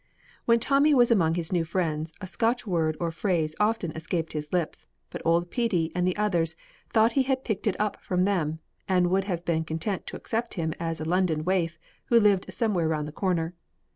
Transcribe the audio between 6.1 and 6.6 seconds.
others